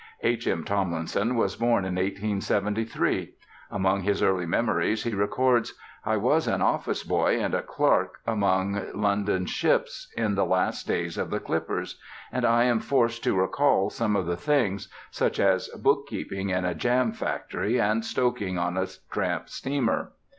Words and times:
H. 0.23 0.47
M. 0.47 0.63
Tomlinson 0.63 1.35
was 1.35 1.55
born 1.57 1.85
in 1.85 1.93
1873; 1.93 3.35
among 3.69 4.01
his 4.01 4.23
early 4.23 4.47
memories 4.47 5.03
he 5.03 5.13
records: 5.13 5.75
"I 6.03 6.17
was 6.17 6.47
an 6.47 6.59
office 6.59 7.03
boy 7.03 7.39
and 7.39 7.53
a 7.53 7.61
clerk 7.61 8.17
among 8.25 8.83
London's 8.95 9.51
ships, 9.51 10.11
in 10.17 10.33
the 10.33 10.43
last 10.43 10.87
days 10.87 11.19
of 11.19 11.29
the 11.29 11.39
clippers. 11.39 11.99
And 12.31 12.45
I 12.45 12.63
am 12.63 12.79
forced 12.79 13.23
to 13.25 13.39
recall 13.39 13.91
some 13.91 14.15
of 14.15 14.25
the 14.25 14.37
things 14.37 14.89
such 15.11 15.39
as 15.39 15.67
bookkeeping 15.67 16.49
in 16.49 16.65
a 16.65 16.73
jam 16.73 17.11
factory 17.11 17.79
and 17.79 18.03
stoking 18.03 18.57
on 18.57 18.77
a 18.77 18.87
tramp 19.11 19.49
steamer." 19.49 20.13